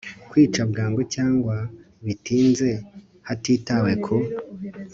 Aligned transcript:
kwica 0.29 0.61
bwangu 0.71 1.01
cyangwa 1.15 1.57
bitinze 2.05 2.69
hatitawe 3.27 3.91
ku 4.03 4.15